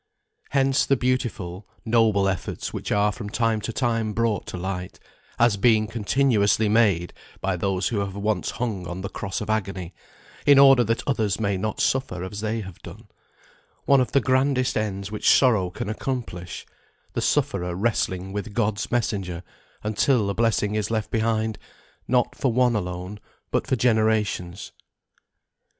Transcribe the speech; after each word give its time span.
Hence 0.49 0.83
the 0.87 0.97
beautiful, 0.97 1.67
noble 1.85 2.27
efforts 2.27 2.73
which 2.73 2.91
are 2.91 3.11
from 3.11 3.29
time 3.29 3.61
to 3.61 3.71
time 3.71 4.13
brought 4.13 4.47
to 4.47 4.57
light, 4.57 4.99
as 5.37 5.57
being 5.57 5.85
continuously 5.85 6.67
made 6.67 7.13
by 7.39 7.55
those 7.55 7.89
who 7.89 7.99
have 7.99 8.15
once 8.15 8.49
hung 8.57 8.87
on 8.87 9.01
the 9.01 9.09
cross 9.09 9.41
of 9.41 9.49
agony, 9.51 9.93
in 10.43 10.57
order 10.57 10.83
that 10.85 11.07
others 11.07 11.39
may 11.39 11.55
not 11.55 11.79
suffer 11.79 12.23
as 12.23 12.41
they 12.41 12.61
have 12.61 12.81
done; 12.81 13.09
one 13.85 14.01
of 14.01 14.11
the 14.11 14.21
grandest 14.21 14.75
ends 14.75 15.11
which 15.11 15.29
sorrow 15.37 15.69
can 15.69 15.87
accomplish; 15.87 16.65
the 17.13 17.21
sufferer 17.21 17.75
wrestling 17.75 18.33
with 18.33 18.55
God's 18.55 18.89
messenger 18.91 19.43
until 19.83 20.31
a 20.31 20.33
blessing 20.33 20.73
is 20.73 20.89
left 20.89 21.11
behind, 21.11 21.59
not 22.07 22.33
for 22.35 22.51
one 22.51 22.75
alone 22.75 23.19
but 23.51 23.67
for 23.67 23.75
generations. 23.75 24.71